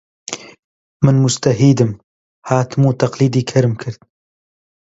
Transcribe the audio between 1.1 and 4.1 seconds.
موجتەهیدم، هاتم و تەقلیدی کەرم کرد